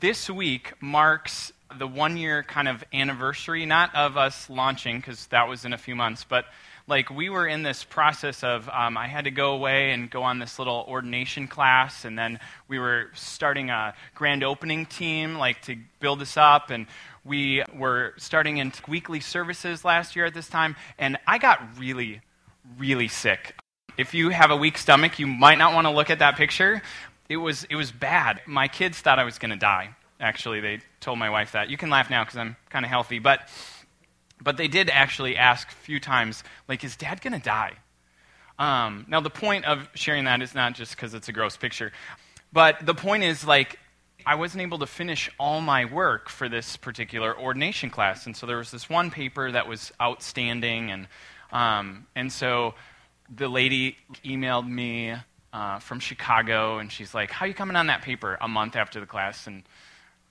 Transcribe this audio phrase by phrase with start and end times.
[0.00, 5.48] this week marks the one year kind of anniversary, not of us launching, because that
[5.48, 6.46] was in a few months, but
[6.88, 10.22] like we were in this process of um, i had to go away and go
[10.22, 12.38] on this little ordination class and then
[12.68, 16.86] we were starting a grand opening team like to build this up and
[17.24, 22.20] we were starting in weekly services last year at this time and i got really
[22.78, 23.54] really sick.
[23.96, 26.82] If you have a weak stomach you might not want to look at that picture
[27.28, 29.90] it was it was bad my kids thought i was going to die
[30.20, 33.18] actually they told my wife that you can laugh now because i'm kind of healthy
[33.18, 33.48] but
[34.40, 37.72] but they did actually ask a few times, like, is dad going to die?
[38.58, 41.92] Um, now, the point of sharing that is not just because it's a gross picture,
[42.52, 43.78] but the point is, like,
[44.24, 48.26] I wasn't able to finish all my work for this particular ordination class.
[48.26, 50.90] And so there was this one paper that was outstanding.
[50.90, 51.06] And,
[51.52, 52.74] um, and so
[53.34, 55.14] the lady emailed me
[55.52, 58.76] uh, from Chicago, and she's like, How are you coming on that paper a month
[58.76, 59.46] after the class?
[59.46, 59.62] And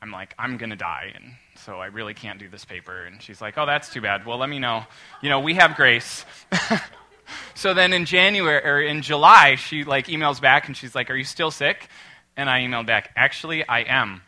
[0.06, 1.14] I'm like, I'm to die.
[1.16, 3.06] And so I really can't do this paper.
[3.06, 4.24] And she's like, oh, that's too bad.
[4.26, 4.84] Well, let me know.
[5.22, 6.26] You know, we have grace.
[7.56, 11.16] so then in January, or in July, she like emails back and she's like, are
[11.16, 11.90] you still sick?
[12.38, 14.22] And I emailed back, actually, I am.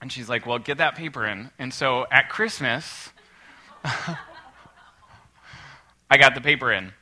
[0.00, 1.50] And she's like, well, get that paper in.
[1.58, 3.10] And so at Christmas,
[3.84, 4.16] I
[6.18, 6.92] got the paper in.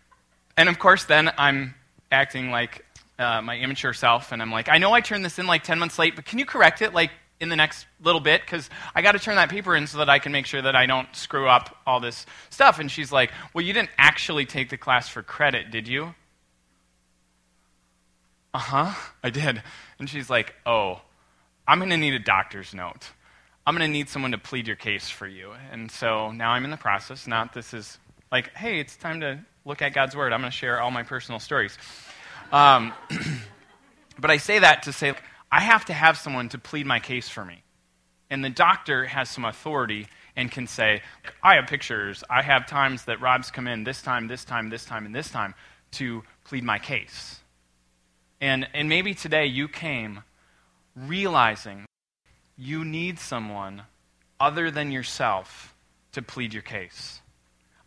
[0.57, 1.75] And of course, then I'm
[2.11, 2.87] acting like
[3.19, 5.79] uh, my immature self, and I'm like, I know I turned this in like 10
[5.79, 9.03] months late, but can you correct it like in the next little bit because I
[9.03, 11.15] got to turn that paper in so that I can make sure that I don't
[11.15, 12.79] screw up all this stuff.
[12.79, 16.15] And she's like, Well, you didn't actually take the class for credit, did you?
[18.53, 19.63] Uh huh, I did.
[19.99, 21.01] And she's like, Oh,
[21.67, 23.11] I'm going to need a doctor's note.
[23.67, 25.53] I'm going to need someone to plead your case for you.
[25.71, 27.27] And so now I'm in the process.
[27.27, 27.99] Not this is
[28.33, 30.33] like, hey, it's time to look at God's Word.
[30.33, 31.77] I'm going to share all my personal stories.
[32.53, 32.93] Um,
[34.19, 35.15] but I say that to say,
[35.51, 37.63] I have to have someone to plead my case for me.
[38.31, 41.03] And the doctor has some authority and can say,
[41.43, 42.23] I have pictures.
[42.29, 45.31] I have times that Rob's come in this time, this time, this time, and this
[45.31, 45.55] time
[45.93, 47.41] to plead my case.
[48.41, 50.23] And, and maybe today you came
[50.95, 51.87] realizing
[52.57, 53.83] you need someone
[54.39, 55.75] other than yourself
[56.13, 57.21] to plead your case.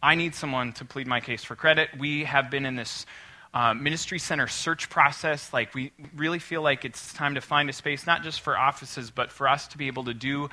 [0.03, 1.89] I need someone to plead my case for credit.
[1.97, 3.05] We have been in this
[3.53, 5.51] uh, ministry center search process.
[5.53, 9.11] Like, we really feel like it's time to find a space, not just for offices,
[9.11, 10.49] but for us to be able to do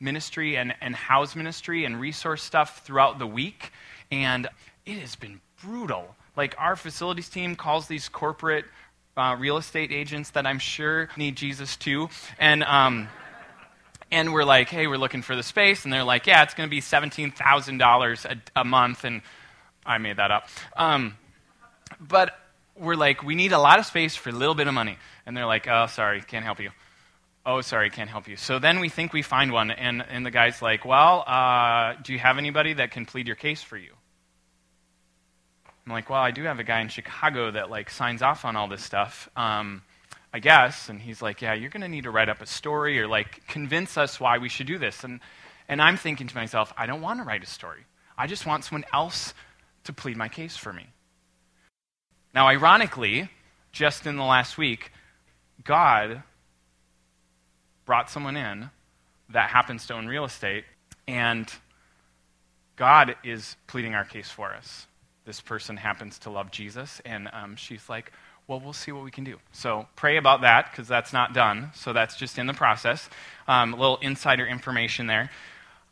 [0.00, 3.72] ministry and, and house ministry and resource stuff throughout the week.
[4.10, 4.48] And
[4.86, 6.14] it has been brutal.
[6.36, 8.64] Like, our facilities team calls these corporate
[9.16, 12.08] uh, real estate agents that I'm sure need Jesus too.
[12.38, 13.08] And, um,
[14.10, 15.84] and we're like, hey, we're looking for the space.
[15.84, 19.04] And they're like, yeah, it's going to be $17,000 a month.
[19.04, 19.22] And
[19.84, 20.48] I made that up.
[20.76, 21.16] Um,
[22.00, 22.38] but
[22.76, 24.96] we're like, we need a lot of space for a little bit of money.
[25.26, 26.70] And they're like, oh, sorry, can't help you.
[27.44, 28.36] Oh, sorry, can't help you.
[28.36, 32.12] So then we think we find one, and, and the guy's like, well, uh, do
[32.12, 33.92] you have anybody that can plead your case for you?
[35.86, 38.56] I'm like, well, I do have a guy in Chicago that like signs off on
[38.56, 39.30] all this stuff.
[39.34, 39.82] Um,
[40.32, 40.88] I guess.
[40.88, 43.46] And he's like, yeah, you're going to need to write up a story or like
[43.48, 45.04] convince us why we should do this.
[45.04, 45.20] And,
[45.68, 47.84] and I'm thinking to myself, I don't want to write a story.
[48.16, 49.32] I just want someone else
[49.84, 50.86] to plead my case for me.
[52.34, 53.30] Now, ironically,
[53.72, 54.92] just in the last week,
[55.64, 56.22] God
[57.84, 58.70] brought someone in
[59.30, 60.64] that happens to own real estate,
[61.06, 61.50] and
[62.76, 64.86] God is pleading our case for us.
[65.24, 68.12] This person happens to love Jesus, and um, she's like,
[68.46, 69.36] well, we'll see what we can do.
[69.52, 71.70] So pray about that because that's not done.
[71.74, 73.08] So that's just in the process.
[73.46, 75.30] Um, a little insider information there.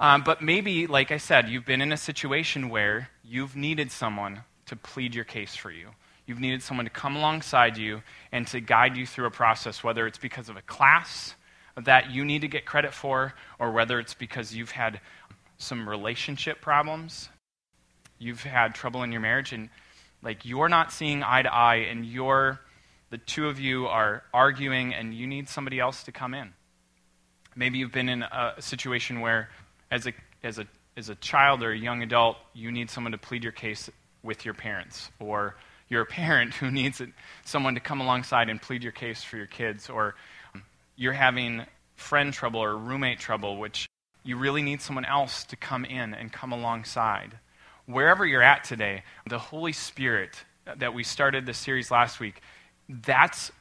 [0.01, 4.41] Um, but maybe, like I said, you've been in a situation where you've needed someone
[4.67, 5.91] to plead your case for you.
[6.27, 10.07] You've needed someone to come alongside you and to guide you through a process, whether
[10.07, 11.35] it's because of a class
[11.77, 15.01] that you need to get credit for, or whether it's because you've had
[15.59, 17.29] some relationship problems,
[18.19, 19.69] you've had trouble in your marriage, and
[20.23, 22.61] like you're not seeing eye to eye, and you're
[23.11, 26.53] the two of you are arguing, and you need somebody else to come in.
[27.55, 29.49] Maybe you've been in a situation where,
[29.91, 30.13] as a
[30.43, 30.67] as a
[30.97, 33.89] as a child or a young adult, you need someone to plead your case
[34.23, 35.57] with your parents, or
[35.89, 37.01] you're a parent who needs
[37.45, 40.15] someone to come alongside and plead your case for your kids, or
[40.97, 43.89] you're having friend trouble or roommate trouble, which
[44.25, 47.39] you really need someone else to come in and come alongside.
[47.87, 50.45] Wherever you're at today, the Holy Spirit
[50.79, 52.41] that we started the series last week,
[52.89, 53.53] that's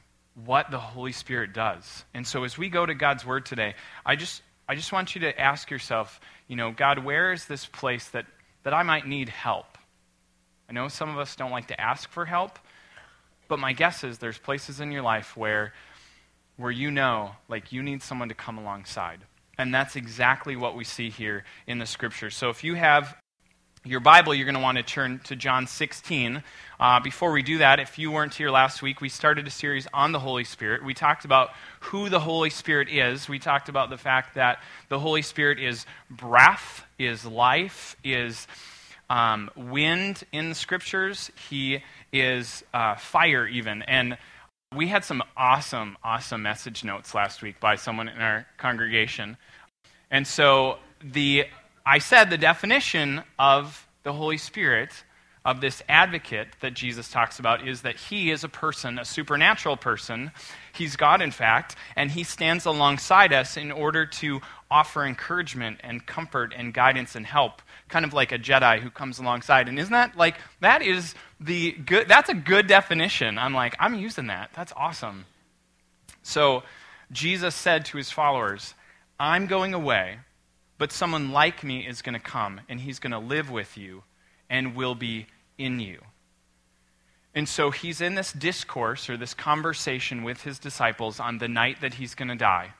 [0.44, 2.04] what the Holy Spirit does.
[2.12, 3.74] And so as we go to God's Word today,
[4.04, 7.64] I just, I just want you to ask yourself, you know, God, where is this
[7.64, 8.26] place that,
[8.64, 9.75] that I might need help?
[10.68, 12.58] I know some of us don't like to ask for help,
[13.48, 15.72] but my guess is there's places in your life where
[16.56, 19.20] where you know, like, you need someone to come alongside.
[19.58, 22.30] And that's exactly what we see here in the scripture.
[22.30, 23.16] So if you have
[23.84, 26.42] your Bible, you're going to want to turn to John 16.
[26.78, 29.86] Uh, before we do that, if you weren't here last week, we started a series
[29.94, 30.84] on the Holy Spirit.
[30.84, 33.28] We talked about who the Holy Spirit is.
[33.28, 34.58] We talked about the fact that
[34.88, 38.46] the Holy Spirit is breath, is life, is
[39.08, 41.30] um, wind in the scriptures.
[41.48, 41.82] He
[42.12, 43.82] is uh, fire, even.
[43.82, 44.18] And
[44.74, 49.36] we had some awesome, awesome message notes last week by someone in our congregation.
[50.10, 51.46] And so the
[51.84, 54.90] I said the definition of the Holy Spirit,
[55.44, 59.76] of this advocate that Jesus talks about, is that he is a person, a supernatural
[59.76, 60.32] person.
[60.74, 66.04] He's God, in fact, and he stands alongside us in order to offer encouragement and
[66.04, 69.68] comfort and guidance and help, kind of like a Jedi who comes alongside.
[69.68, 73.38] And isn't that like, that is the good, that's a good definition.
[73.38, 74.50] I'm like, I'm using that.
[74.54, 75.26] That's awesome.
[76.22, 76.62] So
[77.12, 78.74] Jesus said to his followers,
[79.18, 80.18] I'm going away
[80.78, 84.02] but someone like me is going to come, and he's going to live with you
[84.50, 85.26] and will be
[85.58, 86.00] in you.
[87.34, 91.80] And so he's in this discourse or this conversation with his disciples on the night
[91.80, 92.72] that he's going to die.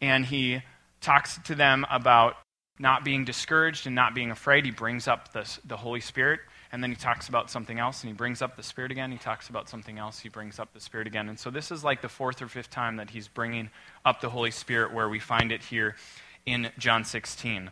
[0.00, 0.62] And he
[1.04, 2.36] talks to them about
[2.78, 4.64] not being discouraged and not being afraid.
[4.64, 6.40] He brings up the, the Holy Spirit,
[6.72, 9.12] and then he talks about something else, and he brings up the Spirit again.
[9.12, 11.28] He talks about something else, he brings up the Spirit again.
[11.28, 13.70] And so this is like the fourth or fifth time that he's bringing
[14.04, 15.94] up the Holy Spirit, where we find it here
[16.46, 17.70] in John 16.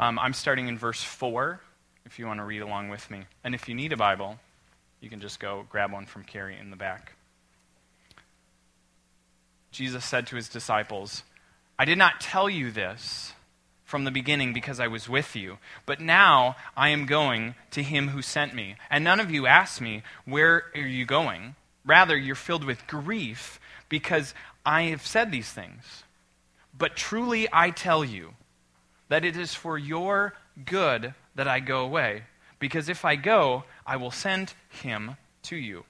[0.00, 1.60] Um, I'm starting in verse 4,
[2.06, 3.22] if you want to read along with me.
[3.44, 4.38] And if you need a Bible,
[5.00, 7.12] you can just go grab one from Carrie in the back.
[9.72, 11.22] Jesus said to his disciples,
[11.78, 13.32] I did not tell you this
[13.84, 18.08] from the beginning because I was with you, but now I am going to him
[18.08, 18.76] who sent me.
[18.90, 21.54] And none of you asked me, Where are you going?
[21.86, 23.58] Rather, you're filled with grief
[23.88, 24.34] because
[24.66, 26.02] I have said these things.
[26.76, 28.34] But truly I tell you
[29.08, 30.34] that it is for your
[30.66, 32.24] good that I go away,
[32.58, 35.84] because if I go, I will send him to you.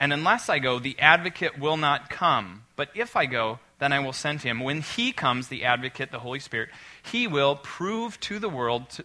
[0.00, 2.64] And unless I go, the advocate will not come.
[2.76, 4.60] But if I go, then I will send him.
[4.60, 6.70] When he comes, the advocate, the Holy Spirit,
[7.02, 9.04] he will prove to the world to,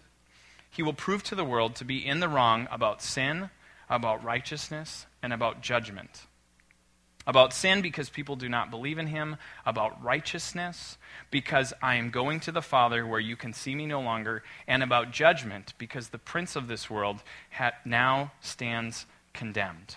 [0.70, 3.50] he will prove to the world to be in the wrong about sin,
[3.88, 6.26] about righteousness, and about judgment
[7.26, 10.98] about sin because people do not believe in him, about righteousness
[11.30, 14.82] because I am going to the Father where you can see me no longer, and
[14.82, 19.96] about judgment because the prince of this world ha- now stands condemned.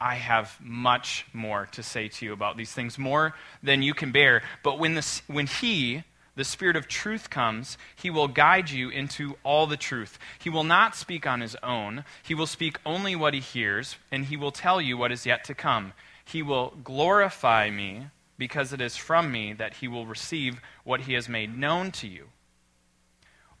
[0.00, 4.12] I have much more to say to you about these things, more than you can
[4.12, 4.42] bear.
[4.62, 6.04] But when, this, when he,
[6.36, 10.18] the Spirit of truth comes, he will guide you into all the truth.
[10.38, 12.04] He will not speak on his own.
[12.22, 15.42] He will speak only what he hears, and he will tell you what is yet
[15.44, 15.94] to come.
[16.24, 18.06] He will glorify me,
[18.36, 22.06] because it is from me that he will receive what he has made known to
[22.06, 22.28] you.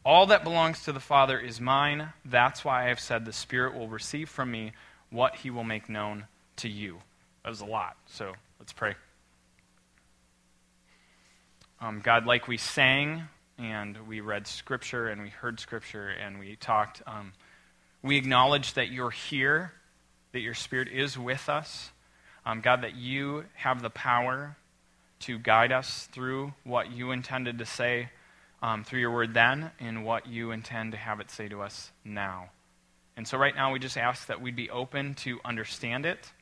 [0.04, 2.10] All that belongs to the Father is mine.
[2.24, 4.72] That's why I have said the Spirit will receive from me
[5.10, 6.26] what he will make known
[6.56, 6.98] to you.
[7.42, 8.94] That was a lot, so let's pray.
[11.80, 13.22] Um, God, like we sang
[13.56, 17.32] and we read Scripture and we heard Scripture and we talked, um,
[18.02, 19.72] we acknowledge that you're here,
[20.32, 21.90] that your Spirit is with us.
[22.44, 24.56] Um, God, that you have the power
[25.20, 28.10] to guide us through what you intended to say
[28.62, 31.92] um, through your word then and what you intend to have it say to us
[32.04, 32.50] now.
[33.18, 36.32] And so, right now, we just ask that we'd be open to understand it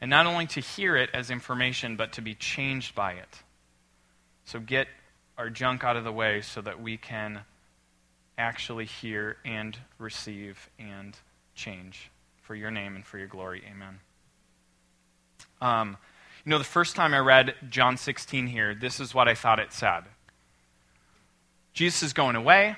[0.00, 3.42] and not only to hear it as information, but to be changed by it.
[4.44, 4.88] So get
[5.36, 7.40] our junk out of the way so that we can
[8.36, 11.16] actually hear and receive and
[11.54, 12.10] change
[12.42, 13.62] for your name and for your glory.
[13.70, 14.00] Amen.
[15.62, 15.96] Um,
[16.44, 19.58] you know, the first time I read John 16 here, this is what I thought
[19.58, 20.02] it said
[21.72, 22.76] Jesus is going away,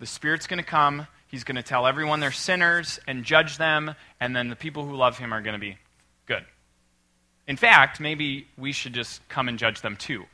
[0.00, 3.94] the Spirit's going to come, He's going to tell everyone they're sinners and judge them,
[4.20, 5.78] and then the people who love Him are going to be
[6.26, 6.44] good.
[7.48, 10.26] In fact, maybe we should just come and judge them too.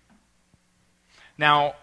[1.39, 1.77] Now,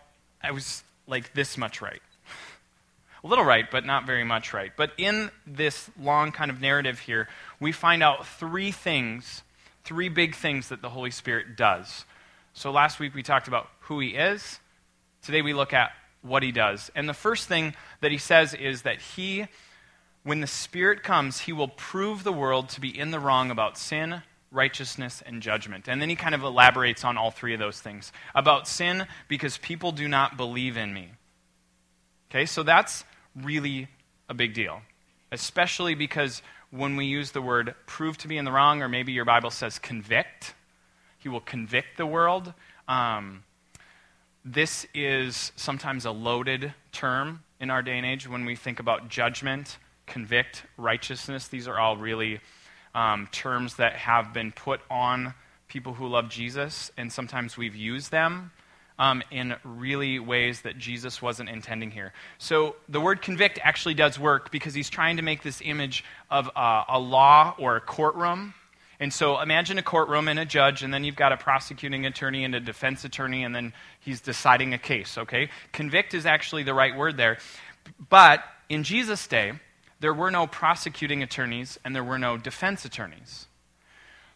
[0.44, 2.02] I was like this much right.
[3.24, 4.74] A little right, but not very much right.
[4.76, 7.30] But in this long kind of narrative here,
[7.62, 9.44] we find out three things,
[9.86, 12.04] three big things that the Holy Spirit does.
[12.54, 14.60] So last week we talked about who he is.
[15.22, 15.92] Today we look at
[16.26, 16.92] what he does.
[16.96, 19.48] And the first thing that he says is that he,
[20.24, 23.78] when the Spirit comes, he will prove the world to be in the wrong about
[23.78, 25.88] sin, righteousness, and judgment.
[25.88, 28.12] And then he kind of elaborates on all three of those things.
[28.34, 31.12] About sin, because people do not believe in me.
[32.32, 33.04] Okay, so that's
[33.36, 33.88] really
[34.28, 34.82] a big deal,
[35.32, 36.42] especially because
[36.72, 39.52] when we use the word prove to be in the wrong, or maybe your Bible
[39.52, 40.54] says convict.
[41.20, 42.54] He will convict the world.
[42.88, 43.44] Um,
[44.46, 49.10] this is sometimes a loaded term in our day and age when we think about
[49.10, 51.48] judgment, convict, righteousness.
[51.48, 52.40] These are all really
[52.94, 55.34] um, terms that have been put on
[55.68, 58.52] people who love Jesus, and sometimes we've used them
[59.00, 62.14] um, in really ways that Jesus wasn't intending here.
[62.38, 66.50] So the word convict actually does work because he's trying to make this image of
[66.56, 68.54] uh, a law or a courtroom.
[69.00, 72.44] And so imagine a courtroom and a judge, and then you've got a prosecuting attorney
[72.44, 75.50] and a defense attorney, and then he's deciding a case, okay?
[75.74, 77.38] Convict is actually the right word there.
[78.10, 79.54] But in Jesus' day,
[80.00, 83.48] there were no prosecuting attorneys and there were no defense attorneys.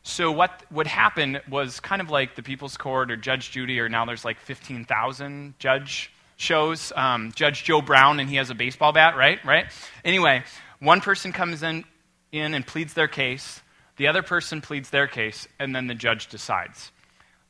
[0.03, 3.89] So what would happen was kind of like the People's Court or Judge Judy, or
[3.89, 6.93] now there's like 15,000 judge shows.
[6.95, 9.43] Um, judge Joe Brown, and he has a baseball bat, right?
[9.45, 9.65] Right.
[10.05, 10.43] Anyway,
[10.79, 11.83] one person comes in,
[12.31, 13.61] in and pleads their case.
[13.99, 16.93] The other person pleads their case, and then the judge decides.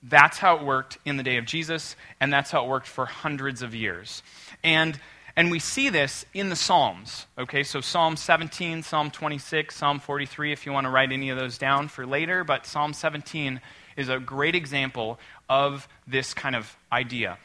[0.02, 3.06] That's how it worked in the day of Jesus, and that's how it worked for
[3.06, 4.24] hundreds of years.
[4.64, 5.00] And
[5.36, 7.28] and we see this in the Psalms.
[7.38, 11.38] Okay, so Psalm 17, Psalm 26, Psalm 43, if you want to write any of
[11.38, 12.44] those down for later.
[12.44, 13.62] But Psalm 17
[13.96, 17.38] is a great example of this kind of idea.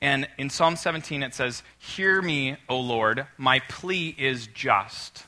[0.00, 5.25] And in Psalm 17, it says, Hear me, O Lord, my plea is just.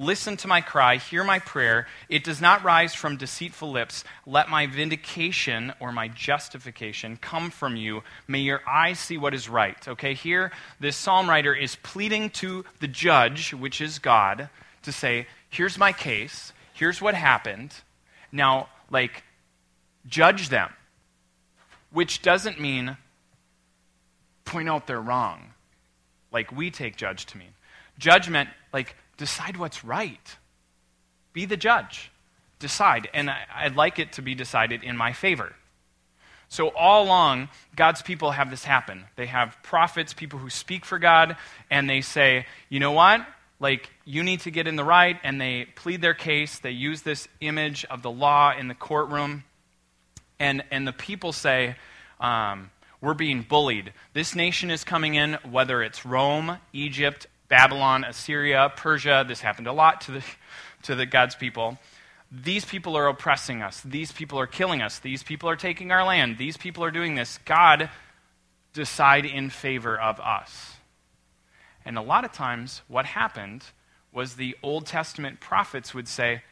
[0.00, 1.86] Listen to my cry, hear my prayer.
[2.08, 4.02] It does not rise from deceitful lips.
[4.24, 8.02] Let my vindication or my justification come from you.
[8.26, 9.76] May your eyes see what is right.
[9.86, 14.48] Okay, here, this psalm writer is pleading to the judge, which is God,
[14.84, 16.54] to say, Here's my case.
[16.72, 17.74] Here's what happened.
[18.32, 19.22] Now, like,
[20.06, 20.70] judge them.
[21.92, 22.96] Which doesn't mean
[24.46, 25.52] point out they're wrong,
[26.32, 27.52] like we take judge to mean.
[27.98, 30.36] Judgment, like, decide what's right.
[31.34, 32.10] Be the judge.
[32.58, 33.06] Decide.
[33.12, 35.52] And I, would like it to be decided in my favor.
[36.48, 39.04] So, all along, God's people have this happen.
[39.16, 41.36] They have prophets, people who speak for God,
[41.70, 43.24] and they say, you know what?
[43.60, 46.58] Like, you need to get in the right, and they plead their case.
[46.58, 49.44] They use this image of the law in the courtroom.
[50.40, 51.76] And, and the people say,
[52.18, 52.70] um,
[53.02, 53.92] we're being bullied.
[54.14, 59.24] This nation is coming in, whether it's Rome, Egypt, Babylon, Assyria, Persia.
[59.28, 60.24] This happened a lot to the,
[60.84, 61.78] to the God's people.
[62.32, 63.80] These people are oppressing us.
[63.82, 65.00] These people are killing us.
[65.00, 66.38] These people are taking our land.
[66.38, 67.38] These people are doing this.
[67.44, 67.90] God,
[68.72, 70.74] decide in favor of us.
[71.84, 73.64] And a lot of times, what happened
[74.12, 76.42] was the Old Testament prophets would say,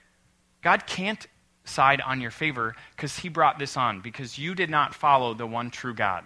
[0.63, 1.25] God can't
[1.65, 5.47] side on your favor because he brought this on, because you did not follow the
[5.47, 6.25] one true God.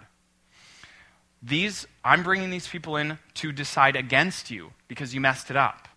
[1.45, 5.89] These, I'm bringing these people in to decide against you because you messed it up.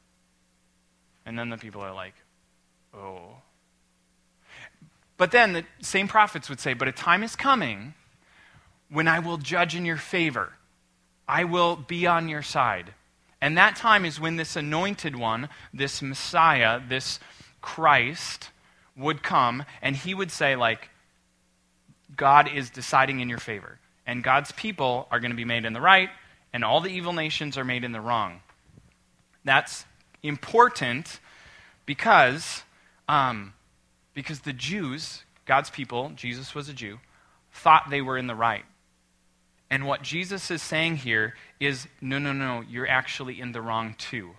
[1.24, 2.14] And then the people are like,
[2.92, 3.36] oh.
[5.16, 7.94] But then the same prophets would say, but a time is coming
[8.90, 10.52] when I will judge in your favor.
[11.28, 12.92] I will be on your side.
[13.40, 17.20] And that time is when this anointed one, this Messiah, this
[17.60, 18.50] Christ,
[18.96, 20.88] would come and he would say, like,
[22.16, 25.72] God is deciding in your favor and God's people are going to be made in
[25.72, 26.10] the right,
[26.52, 28.40] and all the evil nations are made in the wrong.
[29.44, 29.84] That's
[30.22, 31.20] important
[31.84, 32.62] because,
[33.08, 33.54] um,
[34.14, 36.98] because the Jews, God's people, Jesus was a Jew,
[37.52, 38.64] thought they were in the right.
[39.70, 43.94] And what Jesus is saying here is no, no, no, you're actually in the wrong
[43.98, 44.32] too.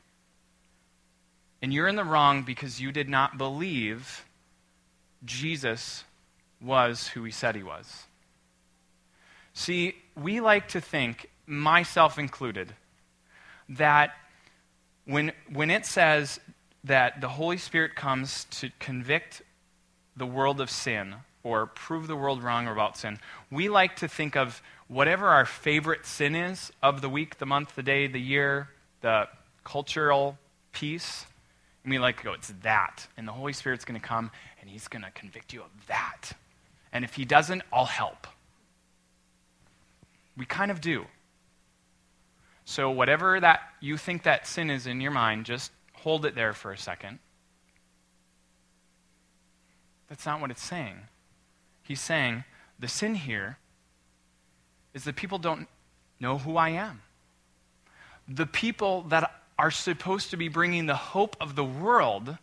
[1.61, 4.25] And you're in the wrong because you did not believe
[5.25, 6.03] Jesus
[6.61, 8.06] was who he said he was.
[9.57, 12.75] See, we like to think, myself included,
[13.69, 14.11] that
[15.05, 16.39] when, when it says
[16.83, 19.41] that the Holy Spirit comes to convict
[20.15, 23.17] the world of sin or prove the world wrong about sin,
[23.49, 27.73] we like to think of whatever our favorite sin is of the week, the month,
[27.73, 28.69] the day, the year,
[29.01, 29.27] the
[29.63, 30.37] cultural
[30.71, 31.25] piece.
[31.83, 33.07] And we like to go, it's that.
[33.17, 34.29] And the Holy Spirit's going to come
[34.61, 36.33] and he's going to convict you of that.
[36.93, 38.27] And if he doesn't, I'll help.
[40.37, 41.05] We kind of do.
[42.65, 46.53] So, whatever that you think that sin is in your mind, just hold it there
[46.53, 47.19] for a second.
[50.09, 50.97] That's not what it's saying.
[51.83, 52.43] He's saying
[52.79, 53.57] the sin here
[54.93, 55.67] is that people don't
[56.19, 57.01] know who I am.
[58.27, 62.37] The people that are supposed to be bringing the hope of the world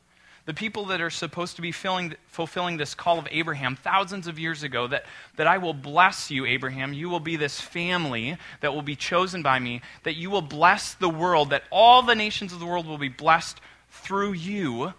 [0.47, 4.39] the people that are supposed to be filling, fulfilling this call of Abraham thousands of
[4.39, 5.05] years ago that,
[5.37, 6.93] that I will bless you, Abraham.
[6.93, 10.95] You will be this family that will be chosen by me, that you will bless
[10.95, 13.59] the world, that all the nations of the world will be blessed
[13.91, 14.93] through you,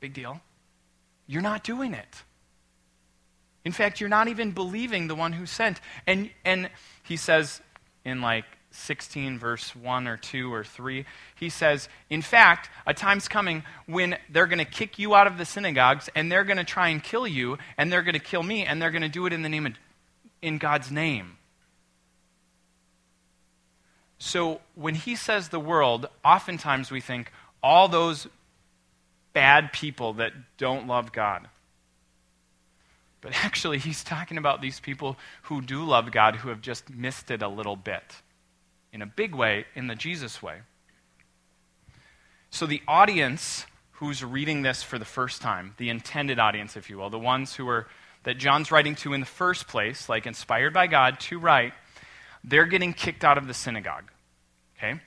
[0.00, 0.40] big deal,
[1.26, 2.22] you're not doing it.
[3.64, 5.80] In fact, you're not even believing the one who sent.
[6.06, 6.68] And, and
[7.04, 7.62] he says
[8.04, 13.28] in like 16, verse 1 or 2 or 3, he says, In fact, a time's
[13.28, 16.64] coming when they're going to kick you out of the synagogues and they're going to
[16.64, 19.26] try and kill you and they're going to kill me and they're going to do
[19.26, 19.74] it in the name of,
[20.40, 21.36] in God's name.
[24.18, 27.30] So when he says the world, oftentimes we think
[27.62, 28.26] all those
[29.32, 31.48] bad people that don't love God.
[33.20, 37.30] But actually, he's talking about these people who do love God who have just missed
[37.30, 38.22] it a little bit
[38.92, 40.58] in a big way, in the Jesus way.
[42.50, 46.98] So, the audience who's reading this for the first time, the intended audience, if you
[46.98, 47.86] will, the ones who are
[48.24, 51.72] that John's writing to in the first place, like inspired by God to write,
[52.44, 54.10] they're getting kicked out of the synagogue.
[54.76, 55.00] Okay?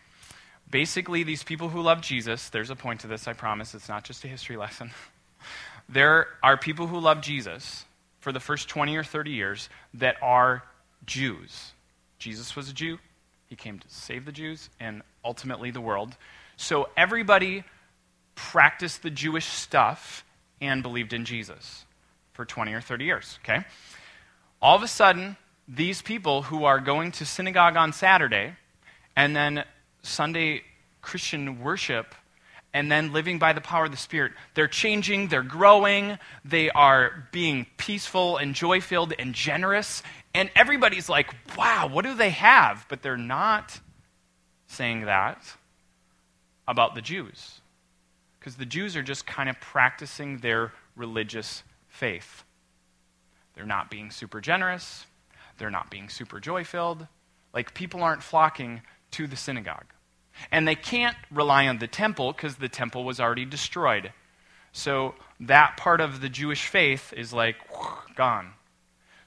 [0.69, 3.73] Basically, these people who love Jesus, there's a point to this, I promise.
[3.73, 4.91] It's not just a history lesson.
[5.87, 7.85] there are people who love Jesus
[8.19, 10.63] for the first 20 or 30 years that are
[11.05, 11.71] Jews.
[12.17, 12.97] Jesus was a Jew.
[13.47, 16.17] He came to save the Jews and ultimately the world.
[16.57, 17.63] So everybody
[18.35, 20.25] practiced the Jewish stuff
[20.61, 21.85] and believed in Jesus
[22.33, 23.65] for 20 or 30 years, okay?
[24.61, 25.37] All of a sudden,
[25.67, 28.53] these people who are going to synagogue on Saturday
[29.15, 29.63] and then
[30.01, 30.63] Sunday
[31.01, 32.15] Christian worship
[32.73, 34.33] and then living by the power of the Spirit.
[34.53, 40.03] They're changing, they're growing, they are being peaceful and joy filled and generous.
[40.35, 42.85] And everybody's like, wow, what do they have?
[42.89, 43.79] But they're not
[44.67, 45.41] saying that
[46.67, 47.61] about the Jews.
[48.37, 52.43] Because the Jews are just kind of practicing their religious faith.
[53.53, 55.05] They're not being super generous,
[55.57, 57.07] they're not being super joy filled.
[57.53, 59.85] Like, people aren't flocking to the synagogue.
[60.51, 64.11] And they can't rely on the temple because the temple was already destroyed.
[64.73, 67.55] So that part of the Jewish faith is like
[68.17, 68.51] gone.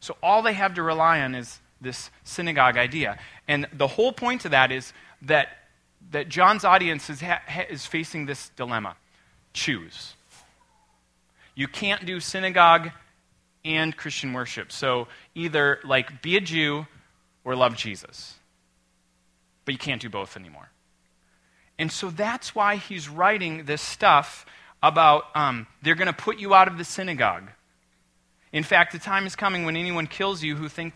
[0.01, 3.19] So all they have to rely on is this synagogue idea.
[3.47, 5.49] And the whole point of that is that,
[6.11, 8.97] that John's audience is, ha- is facing this dilemma
[9.53, 10.15] choose.
[11.55, 12.91] You can't do synagogue
[13.65, 14.71] and Christian worship.
[14.71, 16.87] So either like be a Jew
[17.45, 18.35] or love Jesus.
[19.65, 20.71] But you can't do both anymore.
[21.79, 24.47] And so that's why he's writing this stuff
[24.83, 27.51] about um, they're going to put you out of the synagogue.
[28.53, 30.95] In fact, the time is coming when anyone kills you who think,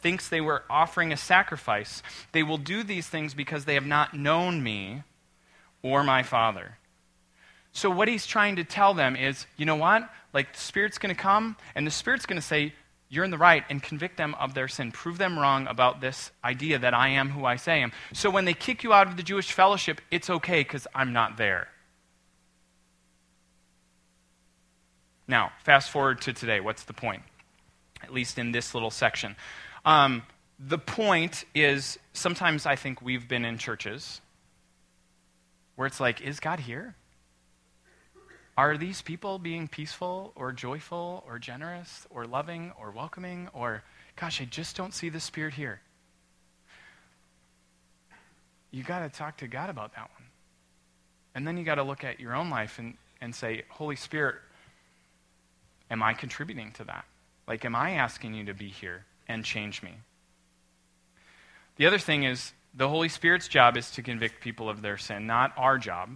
[0.00, 2.02] thinks they were offering a sacrifice.
[2.32, 5.02] They will do these things because they have not known me
[5.82, 6.78] or my Father.
[7.72, 10.08] So, what he's trying to tell them is you know what?
[10.32, 12.72] Like, the Spirit's going to come, and the Spirit's going to say,
[13.08, 14.90] you're in the right and convict them of their sin.
[14.90, 17.92] Prove them wrong about this idea that I am who I say I am.
[18.12, 21.36] So when they kick you out of the Jewish fellowship, it's okay because I'm not
[21.36, 21.68] there.
[25.28, 26.60] Now, fast forward to today.
[26.60, 27.22] What's the point?
[28.02, 29.36] At least in this little section.
[29.84, 30.22] Um,
[30.58, 34.20] the point is sometimes I think we've been in churches
[35.74, 36.94] where it's like, is God here?
[38.56, 43.82] Are these people being peaceful or joyful or generous or loving or welcoming or,
[44.18, 45.80] gosh, I just don't see the Spirit here?
[48.70, 50.28] You got to talk to God about that one.
[51.34, 54.36] And then you got to look at your own life and, and say, Holy Spirit,
[55.90, 57.04] am I contributing to that?
[57.46, 59.94] Like, am I asking you to be here and change me?
[61.76, 65.26] The other thing is, the Holy Spirit's job is to convict people of their sin,
[65.26, 66.10] not our job.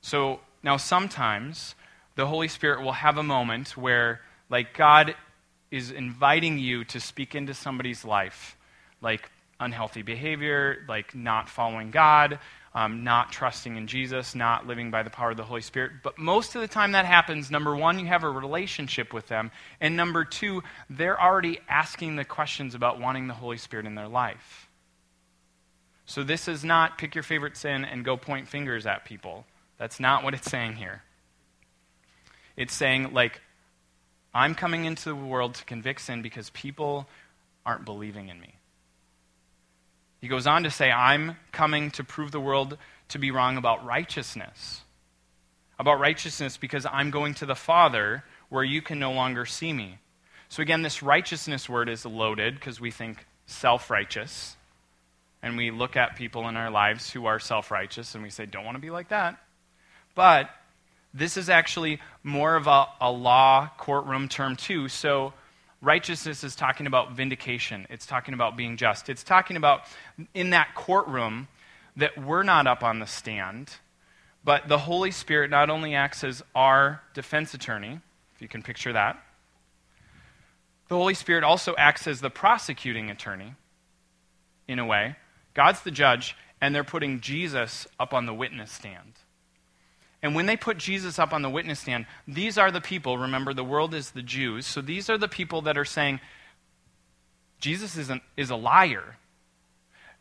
[0.00, 1.74] So now, sometimes
[2.14, 5.14] the Holy Spirit will have a moment where, like, God
[5.70, 8.56] is inviting you to speak into somebody's life,
[9.00, 12.38] like unhealthy behavior, like not following God,
[12.74, 15.92] um, not trusting in Jesus, not living by the power of the Holy Spirit.
[16.02, 19.52] But most of the time that happens, number one, you have a relationship with them.
[19.80, 24.08] And number two, they're already asking the questions about wanting the Holy Spirit in their
[24.08, 24.68] life.
[26.06, 29.46] So this is not pick your favorite sin and go point fingers at people.
[29.78, 31.02] That's not what it's saying here.
[32.56, 33.40] It's saying, like,
[34.34, 37.08] I'm coming into the world to convict sin because people
[37.64, 38.54] aren't believing in me.
[40.24, 43.84] He goes on to say, I'm coming to prove the world to be wrong about
[43.84, 44.80] righteousness.
[45.78, 49.98] About righteousness because I'm going to the Father where you can no longer see me.
[50.48, 54.56] So, again, this righteousness word is loaded because we think self righteous.
[55.42, 58.46] And we look at people in our lives who are self righteous and we say,
[58.46, 59.38] don't want to be like that.
[60.14, 60.48] But
[61.12, 64.88] this is actually more of a, a law courtroom term, too.
[64.88, 65.34] So,
[65.84, 69.08] righteousness is talking about vindication, it's talking about being just.
[69.08, 69.82] It's talking about
[70.32, 71.48] in that courtroom
[71.96, 73.70] that we're not up on the stand,
[74.44, 78.00] But the Holy Spirit not only acts as our defense attorney,
[78.34, 79.22] if you can picture that,
[80.88, 83.54] the Holy Spirit also acts as the prosecuting attorney,
[84.68, 85.16] in a way.
[85.54, 89.14] God's the judge, and they're putting Jesus up on the witness stand.
[90.24, 93.52] And when they put Jesus up on the witness stand, these are the people, remember,
[93.52, 96.18] the world is the Jews, so these are the people that are saying,
[97.60, 99.18] Jesus is, an, is a liar.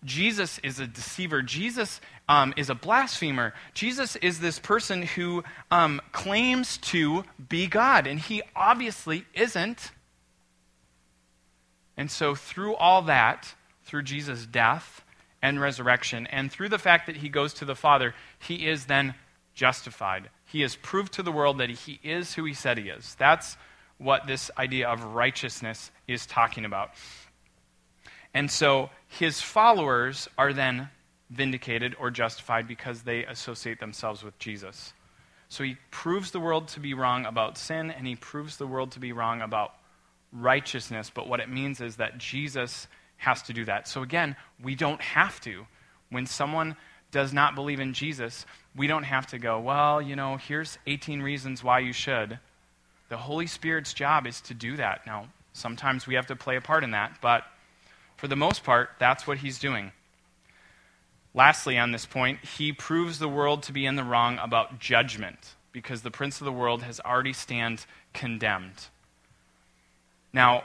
[0.04, 1.42] Jesus is a deceiver.
[1.42, 3.54] Jesus um, is a blasphemer.
[3.74, 9.92] Jesus is this person who um, claims to be God, and he obviously isn't.
[11.96, 13.54] And so, through all that,
[13.86, 15.06] through Jesus' death
[15.42, 19.16] and resurrection, and through the fact that he goes to the Father, he is then
[19.54, 20.30] justified.
[20.46, 23.16] He has proved to the world that he is who he said he is.
[23.16, 23.58] That's
[23.98, 26.92] what this idea of righteousness is talking about.
[28.34, 30.90] And so his followers are then
[31.30, 34.94] vindicated or justified because they associate themselves with Jesus.
[35.50, 38.92] So he proves the world to be wrong about sin, and he proves the world
[38.94, 39.74] to be wrong about
[40.32, 41.12] righteousness.
[41.14, 42.88] But what it means is that Jesus
[43.18, 43.88] has to do that.
[43.88, 45.68] So again, we don't have to.
[46.10, 46.76] When someone
[47.14, 48.46] does not believe in Jesus,
[48.76, 52.40] we don't have to go, well, you know, here's 18 reasons why you should.
[53.08, 55.06] The Holy Spirit's job is to do that.
[55.06, 57.46] Now, sometimes we have to play a part in that, but
[58.18, 59.92] for the most part, that's what he's doing.
[61.34, 65.56] Lastly, on this point, he proves the world to be in the wrong about judgment
[65.72, 68.88] because the prince of the world has already stand condemned.
[70.32, 70.64] Now,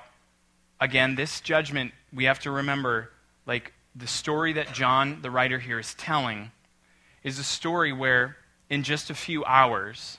[0.81, 3.11] again, this judgment, we have to remember,
[3.47, 6.53] like the story that John, the writer here, is telling
[7.25, 8.37] is a story where,
[8.71, 10.19] in just a few hours,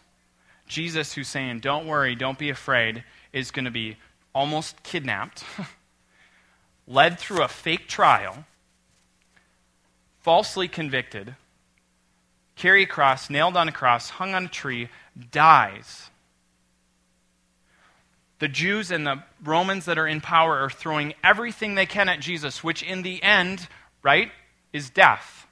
[0.68, 3.98] Jesus, who's saying, Don't worry, don't be afraid, is going to be
[4.36, 5.44] almost kidnapped,
[6.88, 8.46] led through a fake trial,
[10.22, 11.36] falsely convicted,
[12.56, 14.90] carry a cross, nailed on a cross, hung on a tree,
[15.32, 16.10] dies.
[18.40, 22.20] The Jews and the Romans that are in power are throwing everything they can at
[22.20, 23.68] Jesus, which in the end,
[24.02, 24.32] right,
[24.72, 25.46] is death.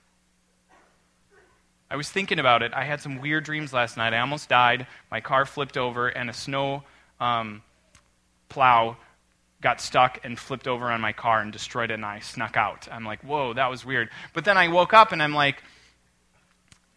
[1.90, 2.74] I was thinking about it.
[2.74, 4.14] I had some weird dreams last night.
[4.14, 4.88] I almost died.
[5.10, 6.84] My car flipped over, and a snow
[7.20, 7.62] um,
[8.50, 8.98] plow
[9.62, 12.88] got stuck and flipped over on my car and destroyed it, and I snuck out.
[12.92, 14.10] I'm like, whoa, that was weird.
[14.34, 15.64] But then I woke up, and I'm like,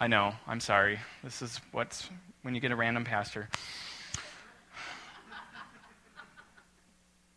[0.01, 0.99] I know, I'm sorry.
[1.23, 2.09] This is what's
[2.43, 3.49] when you get a random pastor.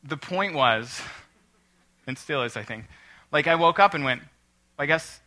[0.03, 1.01] The point was,
[2.07, 2.85] and still is, I think,
[3.31, 4.21] like I woke up and went,
[4.77, 5.19] I guess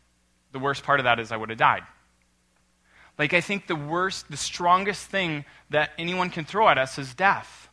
[0.53, 1.83] the worst part of that is I would have died.
[3.19, 7.15] Like, I think the worst, the strongest thing that anyone can throw at us is
[7.15, 7.69] death.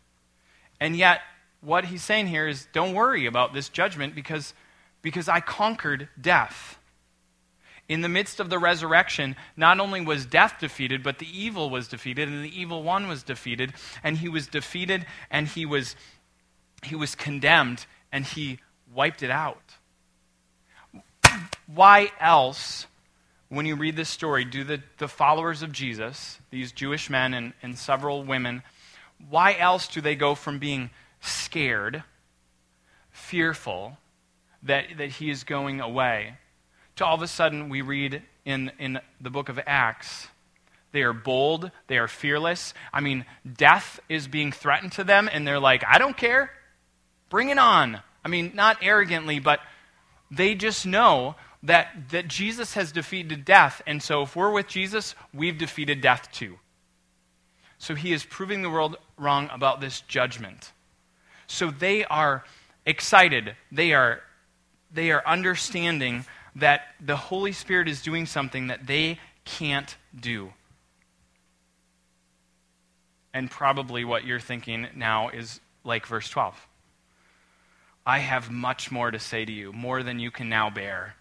[0.79, 1.21] And yet,
[1.61, 4.53] what he's saying here is don't worry about this judgment because,
[5.01, 6.77] because I conquered death.
[7.89, 11.89] In the midst of the resurrection, not only was death defeated, but the evil was
[11.89, 15.97] defeated, and the evil one was defeated, and he was defeated, and he was,
[16.85, 18.59] he was condemned, and he
[18.93, 19.75] wiped it out.
[21.67, 22.85] Why else
[23.53, 27.53] when you read this story, do the, the followers of Jesus, these Jewish men and,
[27.61, 28.63] and several women,
[29.29, 30.89] why else do they go from being
[31.21, 32.03] scared,
[33.11, 33.97] fearful
[34.63, 36.37] that, that he is going away,
[36.95, 40.29] to all of a sudden we read in, in the book of Acts,
[40.91, 42.73] they are bold, they are fearless.
[42.91, 46.51] I mean, death is being threatened to them, and they're like, I don't care.
[47.33, 47.99] Bring it on.
[48.23, 49.59] I mean, not arrogantly, but
[50.29, 53.81] they just know that, that Jesus has defeated death.
[53.87, 56.59] And so if we're with Jesus, we've defeated death too.
[57.79, 60.73] So he is proving the world wrong about this judgment.
[61.47, 62.43] So they are
[62.85, 63.55] excited.
[63.71, 64.21] They are,
[64.93, 66.25] they are understanding
[66.57, 70.53] that the Holy Spirit is doing something that they can't do.
[73.33, 76.67] And probably what you're thinking now is like verse 12.
[78.05, 81.15] I have much more to say to you, more than you can now bear.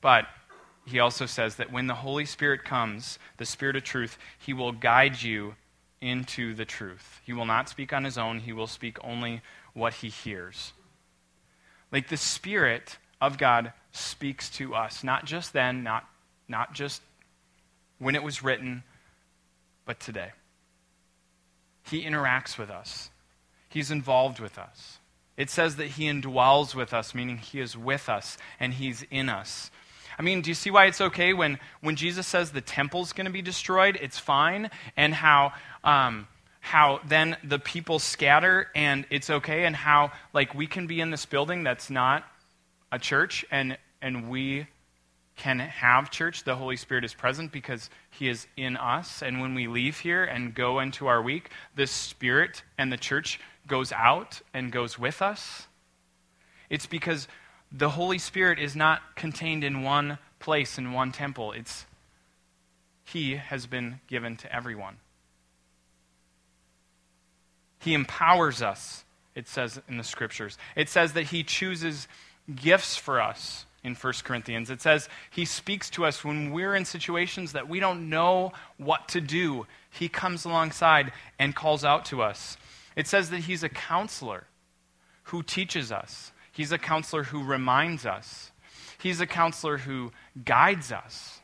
[0.00, 0.26] But
[0.84, 4.72] he also says that when the Holy Spirit comes, the Spirit of truth, he will
[4.72, 5.54] guide you
[6.00, 7.20] into the truth.
[7.24, 9.42] He will not speak on his own, he will speak only
[9.74, 10.72] what he hears.
[11.92, 16.04] Like the Spirit of God speaks to us, not just then, not,
[16.48, 17.00] not just
[17.98, 18.82] when it was written,
[19.86, 20.32] but today.
[21.84, 23.10] He interacts with us,
[23.68, 24.98] he's involved with us.
[25.36, 29.28] It says that he indwells with us, meaning he is with us and he's in
[29.28, 29.70] us.
[30.18, 33.24] I mean, do you see why it's okay when, when Jesus says the temple's going
[33.24, 33.98] to be destroyed?
[34.00, 34.70] It's fine.
[34.96, 35.52] And how,
[35.84, 36.28] um,
[36.60, 39.64] how then the people scatter and it's okay.
[39.64, 42.24] And how, like, we can be in this building that's not
[42.90, 44.66] a church and, and we
[45.36, 49.22] can have church, the Holy Spirit is present because He is in us.
[49.22, 53.40] And when we leave here and go into our week, the Spirit and the church
[53.66, 55.66] goes out and goes with us.
[56.68, 57.28] It's because
[57.70, 61.52] the Holy Spirit is not contained in one place, in one temple.
[61.52, 61.86] It's
[63.04, 64.96] He has been given to everyone.
[67.78, 70.56] He empowers us, it says in the scriptures.
[70.76, 72.08] It says that He chooses
[72.54, 74.70] gifts for us in 1 Corinthians.
[74.70, 79.08] It says he speaks to us when we're in situations that we don't know what
[79.08, 79.66] to do.
[79.90, 82.56] He comes alongside and calls out to us.
[82.96, 84.44] It says that he's a counselor
[85.24, 88.50] who teaches us, he's a counselor who reminds us,
[88.98, 90.12] he's a counselor who
[90.44, 91.40] guides us,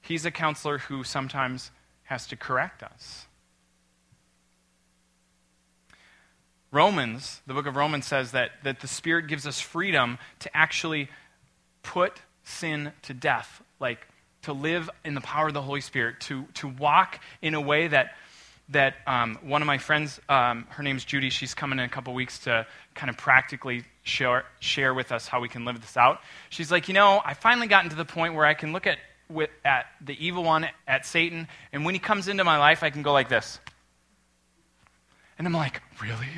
[0.00, 1.70] he's a counselor who sometimes
[2.04, 3.26] has to correct us.
[6.72, 11.08] Romans, the book of Romans says that, that the Spirit gives us freedom to actually
[11.82, 14.06] put sin to death, like
[14.42, 17.88] to live in the power of the Holy Spirit, to, to walk in a way
[17.88, 18.14] that,
[18.70, 22.14] that um, one of my friends, um, her name's Judy, she's coming in a couple
[22.14, 26.20] weeks to kind of practically share, share with us how we can live this out.
[26.50, 28.98] She's like, you know, I finally gotten to the point where I can look at,
[29.28, 32.90] with, at the evil one, at Satan, and when he comes into my life, I
[32.90, 33.58] can go like this.
[35.38, 36.28] And I'm like, really?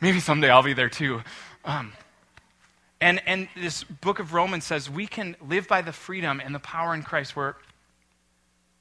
[0.00, 1.22] Maybe someday I'll be there too.
[1.64, 1.92] Um,
[3.00, 6.60] and, and this book of Romans says we can live by the freedom and the
[6.60, 7.56] power in Christ where,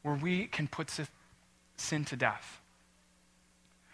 [0.04, 0.90] where we can put
[1.78, 2.62] sin to death,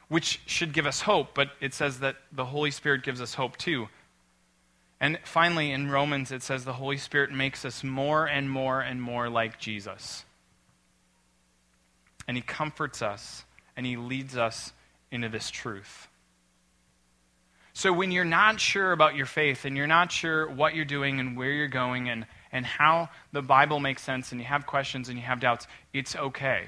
[0.07, 3.57] which should give us hope, but it says that the Holy Spirit gives us hope
[3.57, 3.87] too.
[4.99, 9.01] And finally, in Romans, it says the Holy Spirit makes us more and more and
[9.01, 10.23] more like Jesus.
[12.27, 13.43] And He comforts us
[13.75, 14.71] and He leads us
[15.11, 16.07] into this truth.
[17.73, 21.19] So when you're not sure about your faith and you're not sure what you're doing
[21.19, 25.09] and where you're going and, and how the Bible makes sense and you have questions
[25.09, 26.67] and you have doubts, it's okay.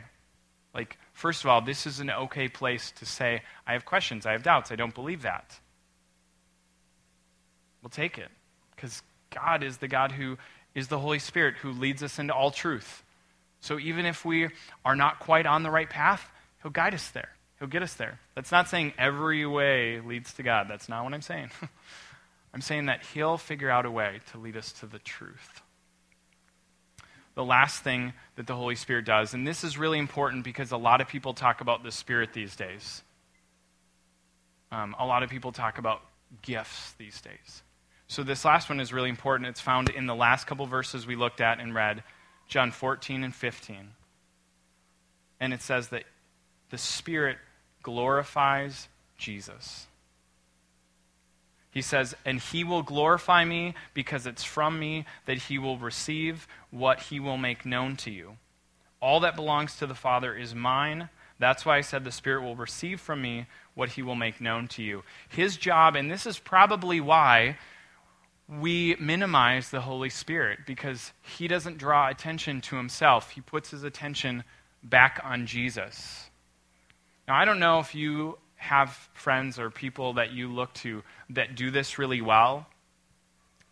[0.73, 4.33] Like, first of all, this is an okay place to say, I have questions, I
[4.33, 5.59] have doubts, I don't believe that.
[7.81, 8.29] We'll take it.
[8.75, 9.01] Because
[9.33, 10.37] God is the God who
[10.75, 13.03] is the Holy Spirit who leads us into all truth.
[13.61, 14.49] So even if we
[14.83, 16.29] are not quite on the right path,
[16.61, 17.29] He'll guide us there.
[17.59, 18.19] He'll get us there.
[18.35, 20.67] That's not saying every way leads to God.
[20.69, 21.49] That's not what I'm saying.
[22.53, 25.61] I'm saying that He'll figure out a way to lead us to the truth.
[27.35, 30.77] The last thing that the Holy Spirit does, and this is really important because a
[30.77, 33.03] lot of people talk about the Spirit these days.
[34.71, 36.01] Um, a lot of people talk about
[36.41, 37.63] gifts these days.
[38.07, 39.49] So, this last one is really important.
[39.49, 42.03] It's found in the last couple verses we looked at and read,
[42.47, 43.89] John 14 and 15.
[45.39, 46.03] And it says that
[46.69, 47.37] the Spirit
[47.83, 49.87] glorifies Jesus.
[51.75, 56.47] He says, And he will glorify me because it's from me that he will receive
[56.71, 58.37] what he will make known to you.
[59.01, 61.09] All that belongs to the Father is mine.
[61.37, 64.69] That's why I said the Spirit will receive from me what he will make known
[64.69, 65.03] to you.
[65.27, 67.57] His job, and this is probably why
[68.47, 73.83] we minimize the Holy Spirit, because he doesn't draw attention to himself, he puts his
[73.83, 74.45] attention
[74.81, 76.29] back on Jesus.
[77.27, 81.55] Now, I don't know if you have friends or people that you look to that
[81.55, 82.67] do this really well,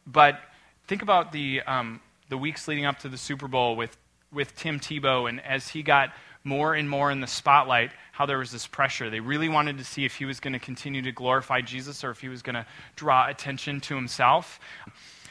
[0.05, 0.39] but
[0.87, 3.97] think about the, um, the weeks leading up to the Super Bowl with,
[4.31, 6.11] with Tim Tebow, and as he got
[6.43, 9.09] more and more in the spotlight, how there was this pressure.
[9.09, 12.11] They really wanted to see if he was going to continue to glorify Jesus or
[12.11, 12.65] if he was going to
[12.95, 14.59] draw attention to himself.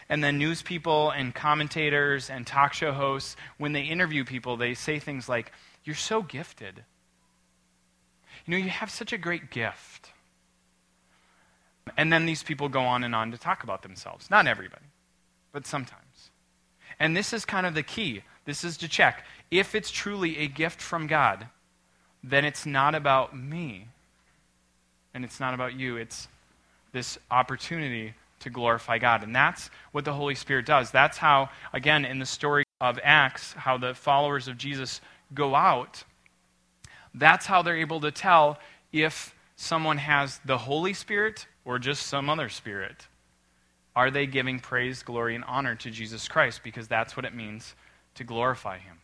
[0.08, 4.74] And then news people and commentators and talk show hosts, when they interview people, they
[4.74, 5.52] say things like,
[5.84, 6.84] You're so gifted.
[8.46, 10.10] You know, you have such a great gift.
[11.96, 14.30] And then these people go on and on to talk about themselves.
[14.30, 14.86] Not everybody,
[15.52, 16.30] but sometimes.
[16.98, 18.22] And this is kind of the key.
[18.44, 19.24] This is to check.
[19.50, 21.46] If it's truly a gift from God,
[22.22, 23.88] then it's not about me.
[25.14, 25.96] And it's not about you.
[25.96, 26.28] It's
[26.92, 29.22] this opportunity to glorify God.
[29.22, 30.90] And that's what the Holy Spirit does.
[30.90, 35.00] That's how, again, in the story of Acts, how the followers of Jesus
[35.34, 36.04] go out
[37.14, 38.58] that's how they're able to tell
[38.92, 43.06] if someone has the Holy Spirit or just some other spirit.
[43.94, 46.62] Are they giving praise, glory, and honor to Jesus Christ?
[46.64, 47.74] Because that's what it means
[48.14, 48.98] to glorify Him.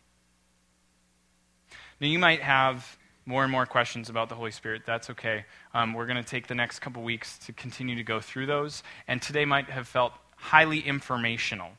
[2.01, 4.83] Now, you might have more and more questions about the Holy Spirit.
[4.85, 5.45] That's okay.
[5.73, 8.81] Um, we're going to take the next couple weeks to continue to go through those.
[9.07, 11.69] And today might have felt highly informational.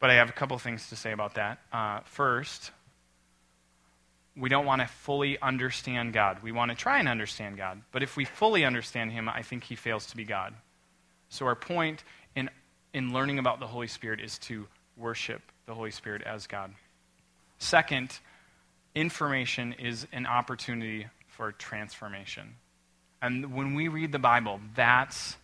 [0.00, 1.60] But I have a couple things to say about that.
[1.72, 2.72] Uh, first,
[4.36, 6.42] we don't want to fully understand God.
[6.42, 7.82] We want to try and understand God.
[7.92, 10.54] But if we fully understand Him, I think He fails to be God.
[11.28, 12.50] So, our point in,
[12.92, 14.66] in learning about the Holy Spirit is to
[14.96, 16.72] worship the Holy Spirit as God.
[17.58, 18.18] Second,
[18.94, 22.56] information is an opportunity for transformation.
[23.22, 25.36] And when we read the Bible, that's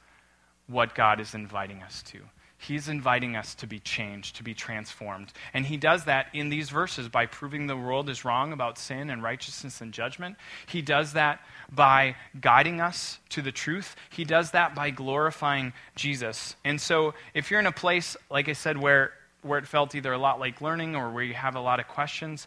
[0.67, 2.19] what God is inviting us to.
[2.63, 5.33] He's inviting us to be changed, to be transformed.
[5.55, 9.09] And he does that in these verses by proving the world is wrong about sin
[9.09, 10.37] and righteousness and judgment.
[10.67, 11.41] He does that
[11.73, 13.97] by guiding us to the truth.
[14.11, 16.55] He does that by glorifying Jesus.
[16.63, 20.13] And so, if you're in a place, like I said, where, where it felt either
[20.13, 22.47] a lot like learning or where you have a lot of questions,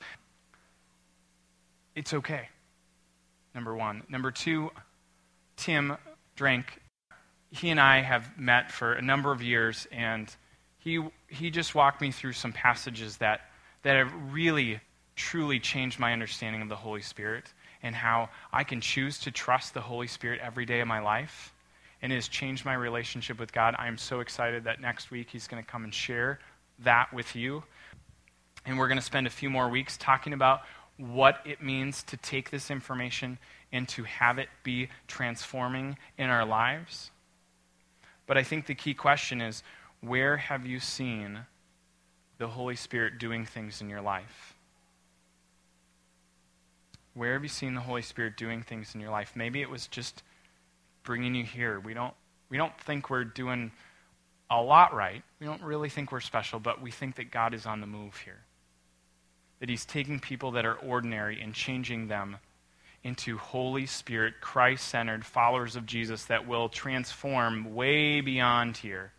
[1.95, 2.49] it's okay.
[3.55, 4.03] Number one.
[4.09, 4.69] Number two,
[5.57, 5.97] Tim
[6.35, 6.82] Drank
[7.53, 10.33] he and I have met for a number of years, and
[10.79, 13.41] he, he just walked me through some passages that,
[13.83, 14.79] that have really,
[15.15, 19.75] truly changed my understanding of the Holy Spirit and how I can choose to trust
[19.75, 21.53] the Holy Spirit every day of my life.
[22.01, 23.75] And it has changed my relationship with God.
[23.77, 26.39] I am so excited that next week he's going to come and share
[26.79, 27.63] that with you.
[28.65, 30.61] And we're going to spend a few more weeks talking about
[30.97, 33.37] what it means to take this information
[33.71, 37.11] and to have it be transforming in our lives.
[38.25, 39.63] But I think the key question is
[40.01, 41.45] where have you seen
[42.37, 44.55] the Holy Spirit doing things in your life?
[47.13, 49.33] Where have you seen the Holy Spirit doing things in your life?
[49.35, 50.23] Maybe it was just
[51.03, 51.79] bringing you here.
[51.79, 52.13] We don't,
[52.49, 53.71] we don't think we're doing
[54.49, 55.23] a lot right.
[55.39, 58.17] We don't really think we're special, but we think that God is on the move
[58.17, 58.41] here.
[59.59, 62.37] That He's taking people that are ordinary and changing them
[63.03, 69.11] into Holy Spirit, Christ centered followers of Jesus that will transform way beyond here.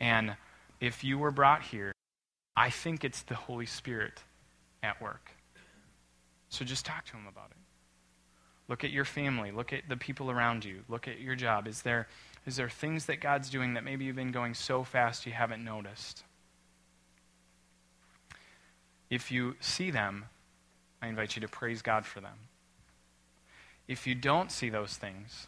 [0.00, 0.36] And
[0.80, 1.92] if you were brought here,
[2.56, 4.22] I think it's the Holy Spirit
[4.82, 5.30] at work.
[6.48, 7.56] So just talk to him about it.
[8.68, 9.50] Look at your family.
[9.50, 10.80] Look at the people around you.
[10.88, 11.66] Look at your job.
[11.66, 12.06] Is there,
[12.46, 15.64] is there things that God's doing that maybe you've been going so fast you haven't
[15.64, 16.24] noticed?
[19.10, 20.26] If you see them,
[21.00, 22.36] I invite you to praise God for them.
[23.86, 25.46] If you don't see those things,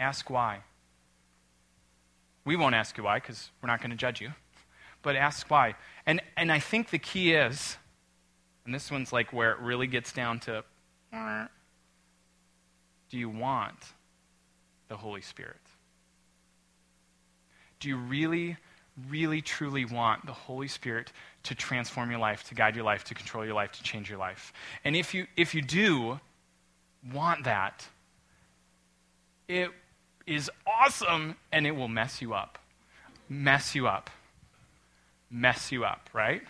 [0.00, 0.60] ask why.
[2.44, 4.32] We won't ask you why because we're not going to judge you,
[5.02, 5.76] but ask why.
[6.06, 7.76] And, and I think the key is,
[8.64, 10.64] and this one's like where it really gets down to
[13.10, 13.76] do you want
[14.88, 15.60] the Holy Spirit?
[17.78, 18.56] Do you really
[19.08, 21.12] really truly want the Holy Spirit
[21.44, 24.18] to transform your life, to guide your life, to control your life, to change your
[24.18, 24.52] life.
[24.84, 26.20] And if you, if you do
[27.12, 27.86] want that,
[29.48, 29.70] it
[30.26, 32.58] is awesome and it will mess you up.
[33.28, 34.10] Mess you up.
[35.30, 36.42] Mess you up, right?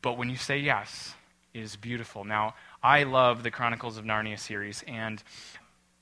[0.00, 1.14] But when you say yes,
[1.52, 2.24] it is beautiful.
[2.24, 5.22] Now, I love the Chronicles of Narnia series, and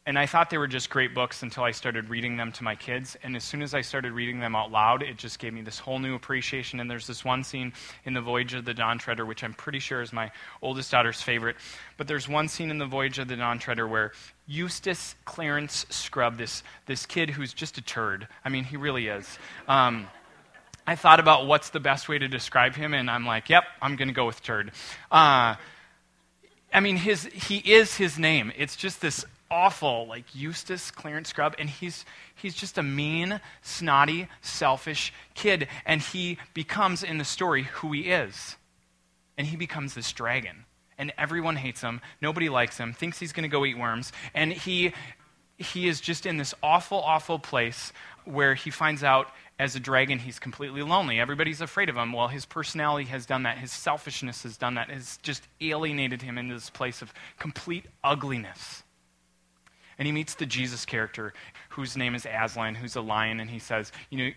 [0.04, 2.74] and I thought they were just great books until I started reading them to my
[2.74, 3.16] kids.
[3.22, 5.78] And as soon as I started reading them out loud, it just gave me this
[5.78, 6.80] whole new appreciation.
[6.80, 7.72] And there's this one scene
[8.04, 11.22] in The Voyage of the Dawn Treader, which I'm pretty sure is my oldest daughter's
[11.22, 11.54] favorite.
[11.98, 14.10] But there's one scene in The Voyage of the Dawn Treader where
[14.48, 19.38] Eustace Clarence Scrubb, this, this kid who's just a turd, I mean, he really is.
[19.68, 20.08] Um,
[20.84, 23.94] I thought about what's the best way to describe him, and I'm like, yep, I'm
[23.94, 24.72] going to go with turd.
[25.12, 25.54] Uh,
[26.74, 28.50] I mean, his, he is his name.
[28.56, 34.26] It's just this awful, like Eustace Clarence Scrubb, and he's, he's just a mean, snotty,
[34.40, 35.68] selfish kid.
[35.84, 38.56] And he becomes, in the story, who he is.
[39.36, 40.64] And he becomes this dragon.
[40.98, 42.00] And everyone hates him.
[42.20, 44.12] Nobody likes him, thinks he's going to go eat worms.
[44.34, 44.92] And he,
[45.58, 47.92] he is just in this awful, awful place
[48.24, 51.20] where he finds out as a dragon he's completely lonely.
[51.20, 52.12] Everybody's afraid of him.
[52.12, 53.58] Well, his personality has done that.
[53.58, 54.90] His selfishness has done that.
[54.90, 58.82] Has just alienated him into this place of complete ugliness.
[60.02, 61.32] And he meets the Jesus character,
[61.68, 64.30] whose name is Aslan, who's a lion, and he says, You know,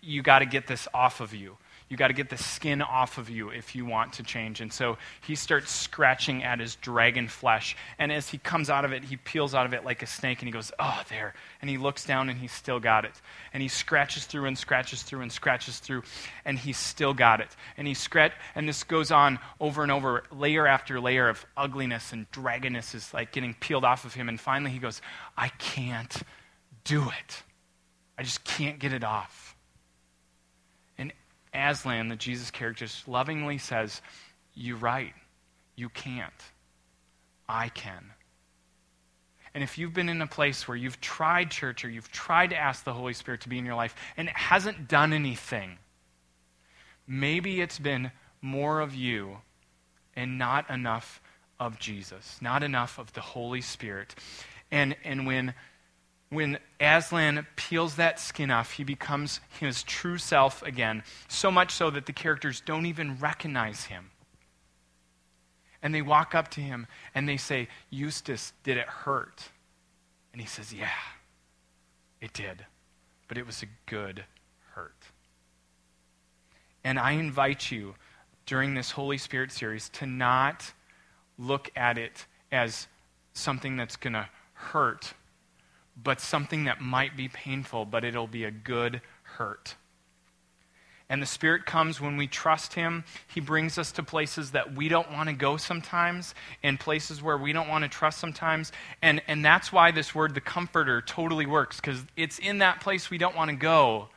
[0.00, 1.58] you got to get this off of you.
[1.90, 4.62] You got to get the skin off of you if you want to change.
[4.62, 7.76] And so he starts scratching at his dragon flesh.
[7.98, 10.40] And as he comes out of it, he peels out of it like a snake
[10.40, 11.34] and he goes, Oh, there.
[11.60, 13.20] And he looks down and he's still got it.
[13.52, 16.04] And he scratches through and scratches through and scratches through
[16.46, 17.54] and he's still got it.
[17.76, 22.12] And he scratch and this goes on over and over, layer after layer of ugliness
[22.14, 24.30] and dragonness is like getting peeled off of him.
[24.30, 25.02] And finally he goes,
[25.36, 26.22] I can't
[26.84, 27.42] do it.
[28.16, 29.43] I just can't get it off.
[31.54, 34.02] Aslan, the Jesus character, lovingly says,
[34.54, 35.12] You're right.
[35.76, 36.32] You can't.
[37.48, 38.12] I can.
[39.54, 42.56] And if you've been in a place where you've tried church or you've tried to
[42.56, 45.78] ask the Holy Spirit to be in your life and it hasn't done anything,
[47.06, 48.10] maybe it's been
[48.42, 49.38] more of you
[50.16, 51.20] and not enough
[51.60, 54.14] of Jesus, not enough of the Holy Spirit.
[54.72, 55.54] And, and when
[56.30, 61.90] when Aslan peels that skin off, he becomes his true self again, so much so
[61.90, 64.10] that the characters don't even recognize him.
[65.82, 69.50] And they walk up to him and they say, Eustace, did it hurt?
[70.32, 70.88] And he says, Yeah,
[72.20, 72.64] it did.
[73.28, 74.24] But it was a good
[74.74, 74.96] hurt.
[76.82, 77.94] And I invite you
[78.46, 80.72] during this Holy Spirit series to not
[81.38, 82.86] look at it as
[83.32, 85.14] something that's going to hurt,
[86.00, 89.76] but something that might be painful, but it'll be a good hurt.
[91.08, 93.04] And the Spirit comes when we trust Him.
[93.32, 97.36] He brings us to places that we don't want to go sometimes, and places where
[97.36, 98.72] we don't want to trust sometimes.
[99.02, 103.10] And, and that's why this word, the Comforter, totally works, because it's in that place
[103.10, 104.08] we don't want to go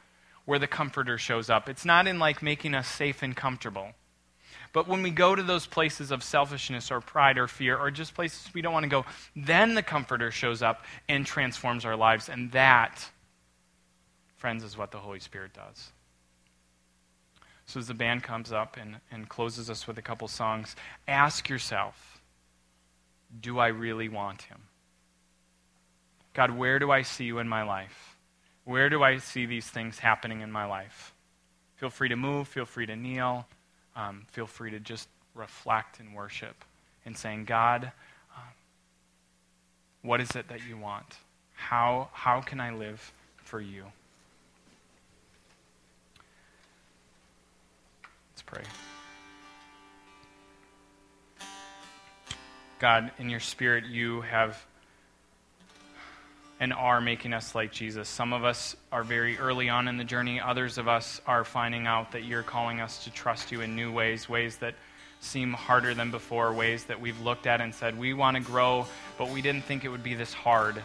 [0.45, 1.67] where the Comforter shows up.
[1.67, 3.89] It's not in like making us safe and comfortable.
[4.77, 8.13] But when we go to those places of selfishness or pride or fear or just
[8.13, 9.05] places we don't want to go,
[9.35, 12.29] then the Comforter shows up and transforms our lives.
[12.29, 13.03] And that,
[14.35, 15.89] friends, is what the Holy Spirit does.
[17.65, 20.75] So as the band comes up and, and closes us with a couple songs,
[21.07, 22.21] ask yourself
[23.41, 24.59] do I really want him?
[26.35, 28.15] God, where do I see you in my life?
[28.63, 31.15] Where do I see these things happening in my life?
[31.77, 33.47] Feel free to move, feel free to kneel,
[33.97, 36.63] um, feel free to just reflect and worship
[37.05, 37.91] and saying, God,
[38.35, 38.43] um,
[40.03, 41.17] what is it that you want?
[41.55, 43.83] How, how can I live for you?
[48.31, 48.63] Let's pray.
[52.79, 54.63] God, in your spirit, you have
[56.59, 58.09] and are making us like Jesus.
[58.09, 61.85] Some of us are very early on in the journey, others of us are finding
[61.85, 64.73] out that you're calling us to trust you in new ways, ways that
[65.19, 68.85] seem harder than before, ways that we've looked at and said, we want to grow,
[69.17, 70.81] but we didn't think it would be this hard.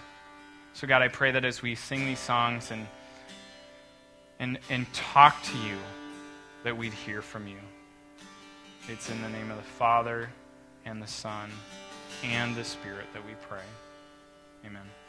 [0.74, 2.86] So, God, I pray that as we sing these songs and,
[4.38, 5.76] and, and talk to you,
[6.64, 7.58] that we'd hear from you.
[8.88, 10.30] It's in the name of the Father
[10.84, 11.50] and the Son
[12.24, 13.64] and the Spirit that we pray.
[14.64, 15.01] Amen.